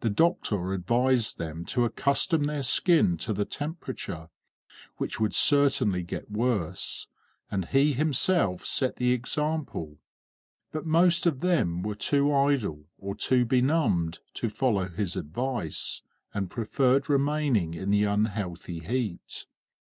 The 0.00 0.08
doctor 0.08 0.72
advised 0.72 1.36
them 1.36 1.66
to 1.66 1.84
accustom 1.84 2.44
their 2.44 2.62
skin 2.62 3.18
to 3.18 3.34
the 3.34 3.44
temperature, 3.44 4.30
which 4.96 5.20
would 5.20 5.34
certainly 5.34 6.02
get 6.02 6.30
worse, 6.30 7.08
and 7.50 7.66
he 7.66 7.92
himself 7.92 8.64
set 8.64 8.96
the 8.96 9.12
example; 9.12 9.98
but 10.72 10.86
most 10.86 11.26
of 11.26 11.40
them 11.40 11.82
were 11.82 11.94
too 11.94 12.32
idle 12.32 12.86
or 12.96 13.14
too 13.14 13.44
benumbed 13.44 14.20
to 14.32 14.48
follow 14.48 14.88
his 14.88 15.14
advice, 15.14 16.00
and 16.32 16.48
preferred 16.50 17.10
remaining 17.10 17.74
in 17.74 17.90
the 17.90 18.04
unhealthy 18.04 18.78
heat. 18.78 19.44